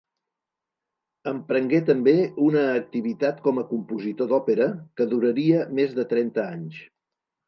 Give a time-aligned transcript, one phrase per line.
[1.31, 2.15] Emprengué també
[2.45, 4.67] una activitat com a compositor d'òpera
[5.01, 6.81] que duraria més de trenta anys.